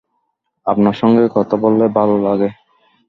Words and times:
আপনার 0.65 0.95
সঙ্গে 0.95 1.23
কথা 1.35 1.55
বললে 1.57 1.85
ভালো 1.97 2.15
লাগে। 2.23 2.49